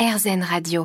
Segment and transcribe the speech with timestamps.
[0.00, 0.84] RZN Radio.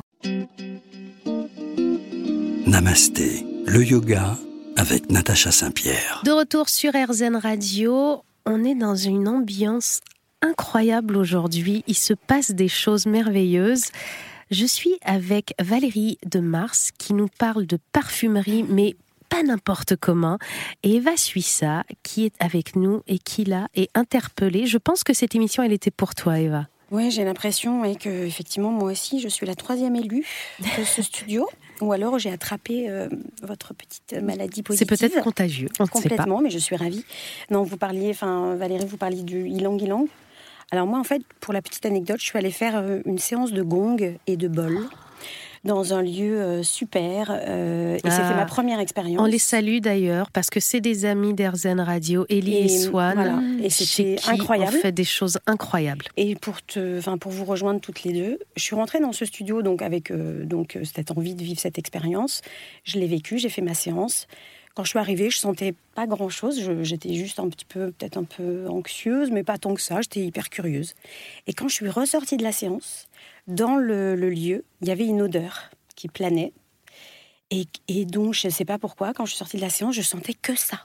[2.66, 4.36] Namasté, le yoga
[4.76, 6.20] avec Natacha Saint-Pierre.
[6.26, 10.00] De retour sur RZN Radio, on est dans une ambiance
[10.42, 11.82] incroyable aujourd'hui.
[11.86, 13.86] Il se passe des choses merveilleuses.
[14.50, 18.96] Je suis avec Valérie de Mars qui nous parle de parfumerie, mais
[19.30, 20.36] pas n'importe comment.
[20.82, 24.66] Et Eva Suissa qui est avec nous et qui l'a est interpellée.
[24.66, 26.66] Je pense que cette émission, elle était pour toi, Eva.
[26.92, 30.24] Oui, j'ai l'impression et que effectivement moi aussi je suis la troisième élue
[30.60, 31.48] de ce studio.
[31.80, 33.08] Ou alors j'ai attrapé euh,
[33.42, 34.86] votre petite maladie positive.
[34.88, 35.68] C'est peut-être contagieux.
[35.78, 37.04] On complètement, mais je suis ravie.
[37.50, 40.06] Non, vous parliez, enfin Valérie, vous parliez du ilang ilang.
[40.70, 43.52] Alors moi en fait, pour la petite anecdote, je suis allée faire euh, une séance
[43.52, 44.88] de gong et de bol
[45.66, 47.30] dans un lieu euh, super.
[47.30, 48.34] Euh, et c'était ah.
[48.34, 49.20] ma première expérience.
[49.20, 53.60] On les salue d'ailleurs parce que c'est des amis d'Erzen Radio, Ellie et, Swan.
[53.62, 54.76] Et c'était incroyable.
[54.78, 56.06] On fait des choses incroyables.
[56.16, 59.62] Et pour, te, pour vous rejoindre toutes les deux, je suis rentrée dans ce studio
[59.62, 62.40] donc avec euh, donc, cette envie de vivre cette expérience.
[62.84, 64.26] Je l'ai vécu, j'ai fait ma séance.
[64.76, 66.60] Quand je suis arrivée, je sentais pas grand chose.
[66.82, 70.02] J'étais juste un petit peu, peut-être un peu anxieuse, mais pas tant que ça.
[70.02, 70.94] J'étais hyper curieuse.
[71.46, 73.05] Et quand je suis ressortie de la séance,
[73.46, 76.52] dans le, lieu, il y avait une odeur qui planait.
[77.50, 80.02] Et, donc, je ne sais pas pourquoi, quand je suis sortie de la séance, je
[80.02, 80.80] sentais que ça.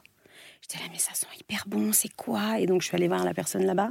[0.62, 2.60] J'étais là, mais ça sent hyper bon, c'est quoi?
[2.60, 3.90] Et donc, je suis allée voir la personne là-bas.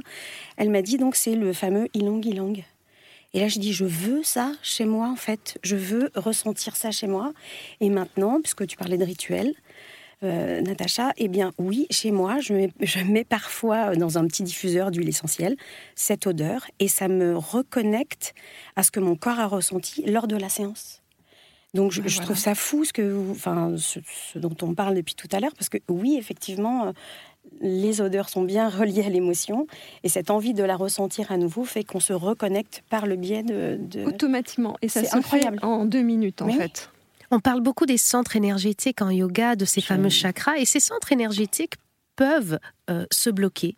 [0.55, 2.63] Elle m'a dit, donc, c'est le fameux ilang ilang.
[3.33, 5.57] Et là, je dis, je veux ça chez moi, en fait.
[5.63, 7.33] Je veux ressentir ça chez moi.
[7.81, 9.53] Et maintenant, puisque tu parlais de rituel,
[10.23, 12.53] euh, Natacha, eh bien oui, chez moi, je
[13.03, 15.55] mets, parfois dans un petit diffuseur d'huile essentielle
[15.95, 18.35] cette odeur et ça me reconnecte
[18.75, 21.01] à ce que mon corps a ressenti lors de la séance.
[21.73, 23.99] Donc je, trouve ça fou ce, que enfin, ce,
[24.37, 26.91] dont on parle depuis tout à l'heure, parce que oui, effectivement, euh,
[27.61, 29.67] les odeurs sont bien reliées à l'émotion
[30.03, 33.43] et cette envie de la ressentir à nouveau fait qu'on se reconnecte par le biais
[33.43, 33.79] de...
[34.05, 34.75] Automatiquement.
[34.81, 35.59] Et ça se incroyable.
[35.59, 36.91] fait en deux minutes en fait.
[37.31, 41.13] On parle beaucoup des centres énergétiques en yoga, de ces fameux chakras, et ces centres
[41.13, 41.75] énergétiques
[42.17, 42.59] peuvent
[42.89, 43.77] euh, se bloquer,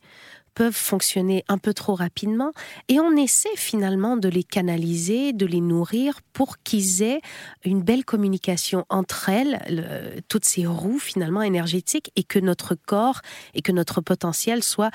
[0.55, 2.51] peuvent fonctionner un peu trop rapidement,
[2.87, 7.21] et on essaie finalement de les canaliser, de les nourrir pour qu'ils aient
[7.63, 13.21] une belle communication entre elles, toutes ces roues finalement énergétiques, et que notre corps
[13.53, 14.91] et que notre potentiel soit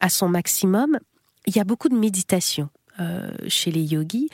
[0.00, 0.98] à son maximum.
[1.46, 2.70] Il y a beaucoup de méditation
[3.00, 4.28] euh, chez les yogis.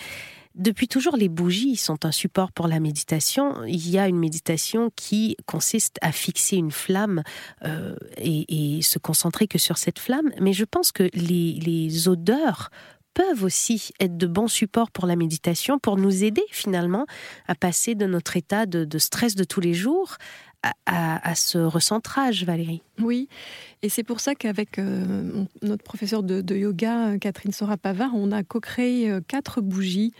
[0.55, 3.65] Depuis toujours, les bougies sont un support pour la méditation.
[3.65, 7.25] Il y a une méditation qui consiste à fixer une flamme
[7.65, 10.31] euh, et, se concentrer que sur cette flamme.
[10.41, 12.71] Mais je pense que les, odeurs
[13.15, 17.07] peuvent aussi être de bons supports pour la méditation, pour nous aider finalement
[17.47, 20.19] à passer de notre état de stress de tous les jours
[20.87, 22.83] à, ce recentrage, Valérie.
[23.01, 23.29] Oui,
[23.83, 29.11] et c'est pour ça qu'avec euh, notre professeur de, yoga, Catherine Sora-Pavard, on a co-créé
[29.11, 30.13] euh, quatre bougies,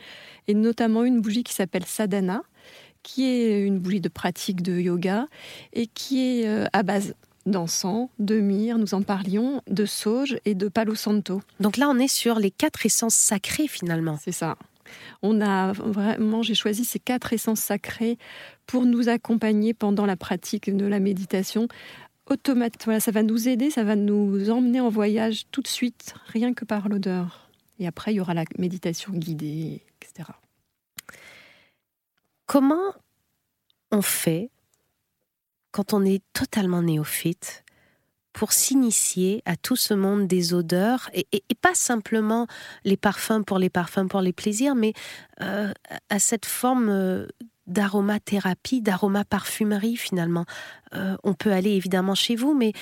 [0.47, 2.43] et notamment une bougie qui s'appelle Sadhana,
[3.03, 5.27] qui est une bougie de pratique de yoga,
[5.73, 10.55] et qui est euh, à base d'encens, de myrrhe, nous en parlions, de sauge et
[10.55, 11.41] de palo santo.
[11.59, 14.17] Donc là, on est sur les quatre essences sacrées finalement.
[14.21, 14.57] C'est ça.
[15.21, 18.17] On a vraiment, j'ai choisi ces quatre essences sacrées
[18.65, 21.67] pour nous accompagner pendant la pratique de la méditation.
[22.27, 26.53] Automate, ça va nous aider, ça va nous emmener en voyage tout de suite, rien
[26.53, 27.49] que par l'odeur.
[27.79, 30.29] Et après, il y aura la méditation guidée, etc.
[32.45, 32.93] Comment
[33.91, 34.49] on fait
[35.71, 37.64] quand on est totalement néophyte
[38.35, 41.25] pour s'initier à tout ce monde des odeurs et,
[41.61, 42.47] pas simplement
[42.83, 44.93] les parfums pour les parfums pour les plaisirs, mais
[45.41, 45.71] euh,
[46.09, 47.27] à cette forme euh,
[47.65, 50.45] d'aromathérapie, d'aromaparfumerie finalement.
[50.93, 52.73] Euh, on peut aller évidemment chez vous, mais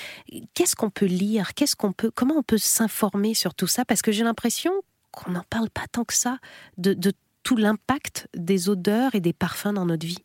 [0.54, 1.54] qu'est-ce qu'on peut lire?
[1.54, 3.84] Qu'est-ce qu'on peut Comment on peut s'informer sur tout ça?
[3.84, 4.72] Parce que j'ai l'impression
[5.12, 6.38] qu'on n'en parle pas tant que ça
[6.78, 7.12] de
[7.44, 10.24] tout l'impact des odeurs et des parfums dans notre vie.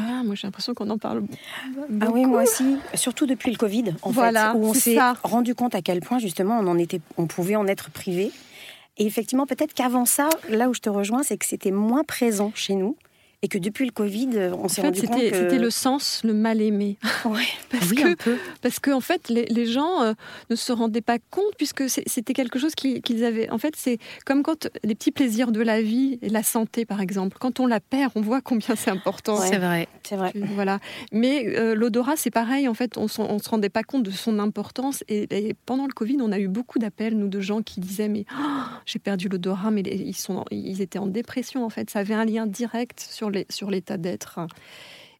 [0.00, 1.38] Ah, moi j'ai l'impression qu'on en parle beaucoup.
[2.00, 2.76] Ah oui, moi aussi.
[2.94, 6.58] Surtout depuis le Covid, en fait, où on s'est rendu compte à quel point justement
[6.58, 8.32] on en était, on pouvait en être privé.
[8.98, 12.52] Et effectivement, peut-être qu'avant ça, là où je te rejoins, c'est que c'était moins présent
[12.54, 12.96] chez nous
[13.42, 15.34] et que depuis le Covid, on s'est rendu compte que...
[15.34, 16.98] C'était le sens, le mal aimé.
[17.24, 18.38] Ouais, parce, que, un peu.
[18.62, 20.14] parce que, en fait, les, gens euh,
[20.48, 23.48] ne se rendaient pas compte, puisque c'était quelque chose qu'ils avaient...
[23.50, 27.00] En fait, c'est comme quand les petits plaisirs de la vie, et la santé, par
[27.00, 29.36] exemple, quand on la perd, on voit combien c'est important.
[29.36, 29.86] C'est vrai.
[30.02, 30.32] C'est vrai.
[30.54, 30.80] Voilà.
[31.12, 33.08] Mais euh, l'odorat, c'est pareil, en fait, on ne
[33.38, 35.04] se rendait pas compte de son importance.
[35.08, 38.24] Et, pendant le Covid, on a eu beaucoup d'appels, nous, de gens qui disaient, mais
[38.32, 41.90] oh, j'ai perdu l'odorat, mais ils, sont, ils étaient en dépression, en fait.
[41.90, 44.40] Ça avait un lien direct sur sur l'état d'être.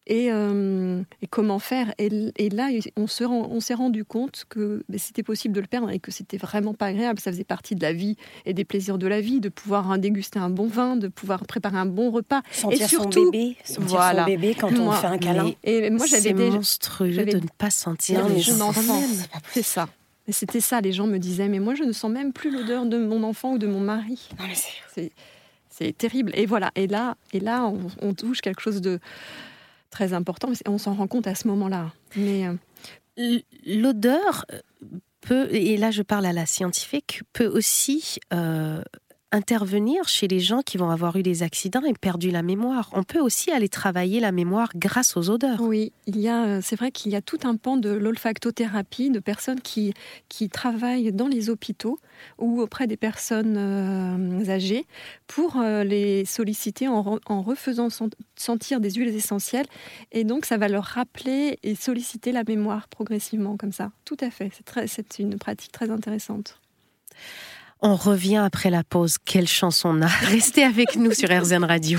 [0.07, 1.93] Et, euh, et comment faire?
[1.99, 5.99] Et, et, là, on s'est rendu compte que ben, c'était possible de le perdre et
[5.99, 7.19] que c'était vraiment pas agréable.
[7.19, 10.39] Ça faisait partie de la vie et des plaisirs de la vie, de pouvoir déguster
[10.39, 12.41] un bon vin, de pouvoir préparer un bon repas.
[12.51, 14.23] Sentir et surtout, son bébé, sentir voilà.
[14.23, 15.51] son bébé quand on fait un câlin.
[15.63, 19.03] Et moi, j'avais des monstrueux de ne pas sentir les enfants.
[19.51, 19.87] C'est ça.
[20.27, 22.85] Et c'était ça, les gens me disaient, mais moi je ne sens même plus l'odeur
[22.85, 24.29] de mon enfant ou de mon mari.
[24.93, 25.11] C'est
[25.97, 26.31] terrible.
[26.35, 28.99] Et voilà, et là, et là on, touche quelque chose de
[29.89, 31.91] très important, on s'en rend compte à ce moment-là.
[32.15, 34.45] Mais euh, l'odeur
[35.21, 38.83] peut, et là je parle à la scientifique, peut aussi euh,
[39.31, 42.89] intervenir chez les gens qui vont avoir eu des accidents et perdu la mémoire.
[42.93, 45.61] On peut aussi aller travailler la mémoire grâce aux odeurs.
[45.61, 49.09] Oui, il y a, euh, c'est vrai qu'il y a tout un pan de l'olfactothérapie,
[49.09, 49.93] de personnes qui,
[50.27, 51.97] qui travaillent dans les hôpitaux
[52.37, 54.85] ou auprès des personnes euh, âgées
[55.27, 57.87] pour euh, les solliciter en, refaisant
[58.35, 59.67] sentir des huiles essentielles.
[60.11, 63.91] Et donc, ça va leur rappeler et solliciter la mémoire progressivement comme ça.
[64.05, 64.51] Tout à fait.
[64.87, 66.59] C'est une pratique très intéressante.
[67.83, 69.17] On revient après la pause.
[69.25, 71.97] Quelle chanson on a Restez avec nous sur RZN Radio?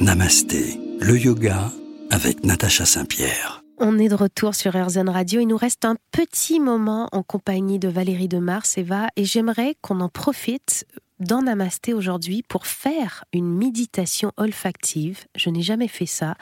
[0.00, 1.72] Namasté, le yoga
[2.10, 3.64] avec Natacha Saint-Pierre.
[3.78, 5.40] On est de retour sur RZN Radio.
[5.40, 9.74] Il nous reste un petit moment en compagnie de Valérie de Mars, Eva, et j'aimerais
[9.80, 10.86] qu'on en profite
[11.18, 15.24] dans Namasté aujourd'hui pour faire une méditation olfactive.
[15.34, 16.36] Je n'ai jamais fait ça.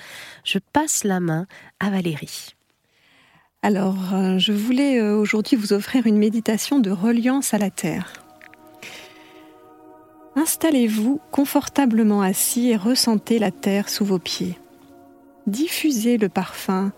[0.45, 1.47] Je passe la main
[1.79, 2.57] à Valérie.
[3.63, 8.25] Alors, euh, je voulais euh, aujourd'hui vous offrir une méditation de reliance à la Terre.
[10.35, 14.59] Installez-vous confortablement assis et ressentez la Terre sous vos pieds.
[15.47, 16.93] Diffusez le parfum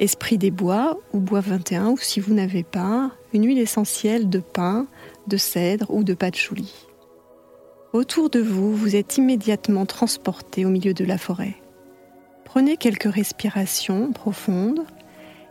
[0.00, 4.40] Esprit des bois ou bois 21 ou si vous n'avez pas, une huile essentielle de
[4.40, 4.86] pin,
[5.28, 6.74] de cèdre ou de patchouli.
[7.92, 11.54] Autour de vous, vous êtes immédiatement transporté au milieu de la forêt.
[12.44, 14.86] Prenez quelques respirations profondes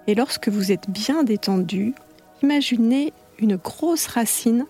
[0.10, 1.94] et lorsque vous êtes bien détendu,
[2.42, 4.66] imaginez une grosse racine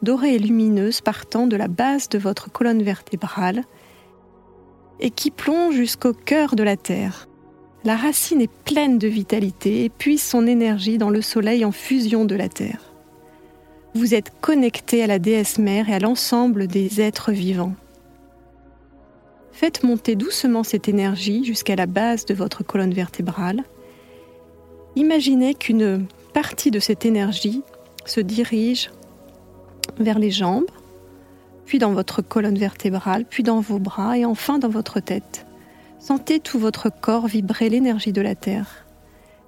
[0.00, 3.64] dorée et lumineuse partant de la base de votre colonne vertébrale
[5.00, 7.26] et qui plonge jusqu'au cœur de la Terre.
[7.82, 12.24] La racine est pleine de vitalité et puise son énergie dans le Soleil en fusion
[12.24, 12.92] de la Terre.
[13.96, 17.74] Vous êtes connecté à la déesse mère et à l'ensemble des êtres vivants.
[19.50, 23.64] Faites monter doucement cette énergie jusqu'à la base de votre colonne vertébrale
[24.96, 27.62] Imaginez qu'une partie de cette énergie
[28.06, 28.90] se dirige
[29.98, 30.70] vers les jambes,
[31.66, 35.44] puis dans votre colonne vertébrale, puis dans vos bras et enfin dans votre tête.
[35.98, 38.86] Sentez tout votre corps vibrer l'énergie de la Terre.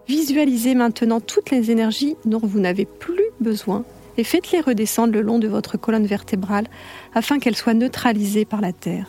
[0.07, 3.85] Visualisez maintenant toutes les énergies dont vous n'avez plus besoin
[4.19, 6.67] et faites-les redescendre le long de votre colonne vertébrale
[7.15, 9.09] afin qu'elles soient neutralisées par la Terre.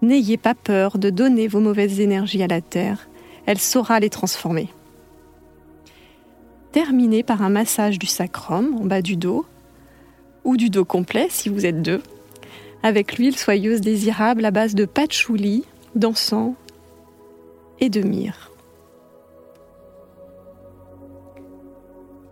[0.00, 3.08] N'ayez pas peur de donner vos mauvaises énergies à la Terre,
[3.44, 4.68] elle saura les transformer.
[6.78, 9.44] Terminez par un massage du sacrum en bas du dos,
[10.44, 12.00] ou du dos complet si vous êtes deux,
[12.84, 15.64] avec l'huile soyeuse désirable à base de patchouli,
[15.96, 16.54] d'encens
[17.80, 18.52] et de myrrhe.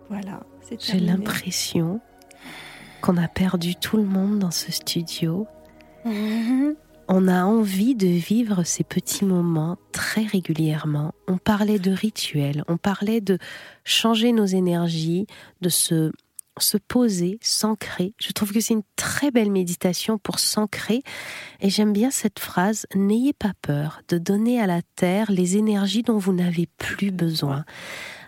[0.07, 1.99] Voilà, c'est J'ai l'impression
[3.01, 5.45] qu'on a perdu tout le monde dans ce studio.
[7.09, 11.13] On a envie de vivre ces petits moments très régulièrement.
[11.29, 13.37] On parlait de rituels, on parlait de
[13.85, 15.25] changer nos énergies,
[15.61, 16.11] de se,
[16.59, 18.13] se poser, s'ancrer.
[18.19, 21.01] Je trouve que c'est une très belle méditation pour s'ancrer.
[21.61, 26.03] Et j'aime bien cette phrase, n'ayez pas peur de donner à la Terre les énergies
[26.03, 27.63] dont vous n'avez plus besoin.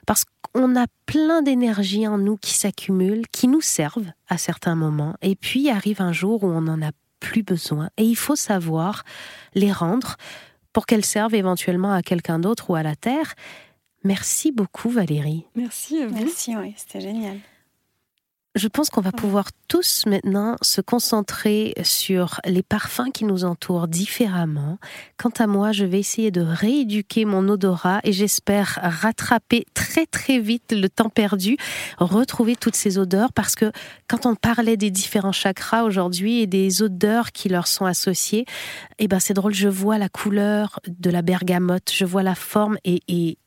[0.06, 5.16] Parce qu'on a plein d'énergies en nous qui s'accumulent, qui nous servent à certains moments.
[5.22, 7.90] Et puis arrive un jour où on en a plus besoin.
[7.98, 9.04] Et il faut savoir
[9.54, 10.16] les rendre
[10.74, 13.36] pour qu'elles servent éventuellement à quelqu'un d'autre ou à la Terre.
[14.04, 15.46] Merci beaucoup Valérie.
[15.56, 17.38] Merci Merci, c'était génial
[18.60, 23.88] je pense qu'on va pouvoir tous maintenant se concentrer sur les parfums qui nous entourent
[23.88, 24.78] différemment.
[25.18, 30.40] Quant à moi, je vais essayer de rééduquer mon odorat et j'espère rattraper très très
[30.40, 31.58] vite le temps perdu,
[31.98, 33.72] retrouver toutes ces odeurs parce que
[34.08, 38.46] quand on parlait des différents chakras aujourd'hui et des odeurs qui leur sont associées,
[39.00, 42.78] eh ben c'est drôle, je vois la couleur de la bergamote, je vois la forme
[42.84, 43.38] et, et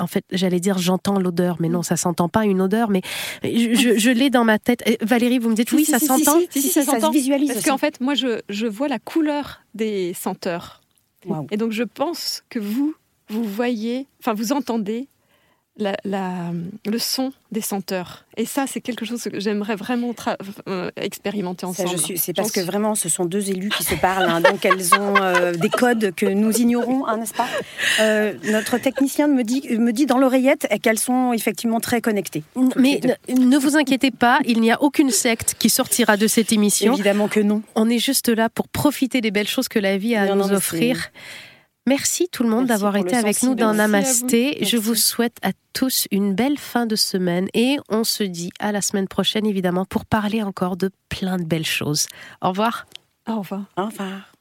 [0.00, 3.02] en fait, j'allais dire j'entends l'odeur, mais non, ça s'entend pas une odeur, mais
[3.42, 4.82] je, l'ai dans ma tête.
[5.02, 7.52] Valérie, vous me dites oui, ça s'entend Si, ça, se visualise.
[7.52, 10.80] Parce qu'en fait, moi, je, vois la couleur des senteurs.
[11.50, 12.94] Et donc, je pense que vous,
[13.28, 15.08] vous voyez, enfin, vous entendez
[15.78, 18.24] le son des senteurs.
[18.36, 20.14] Et ça, c'est quelque chose que j'aimerais vraiment
[20.68, 21.98] euh, expérimenter ensemble.
[22.16, 25.16] C'est parce que vraiment, ce sont deux élus qui se parlent, hein, donc elles ont
[25.16, 27.48] euh, des codes que nous ignorons, hein, n'est-ce pas?
[28.00, 32.42] Euh, Notre technicien me dit, me dit dans l'oreillette qu'elles sont effectivement très connectées.
[32.76, 36.94] Mais ne vous inquiétez pas, il n'y a aucune secte qui sortira de cette émission.
[36.94, 37.62] Évidemment que non.
[37.74, 40.52] On est juste là pour profiter des belles choses que la vie a à nous
[40.52, 41.10] offrir.
[41.86, 44.58] Merci tout le monde d'avoir été avec nous dans Namasté.
[44.64, 48.70] Je vous souhaite à tous une belle fin de semaine et on se dit à
[48.70, 52.06] la semaine prochaine évidemment pour parler encore de plein de belles choses.
[52.42, 52.86] Au revoir.
[53.28, 53.64] Au revoir.
[53.76, 54.32] Au revoir.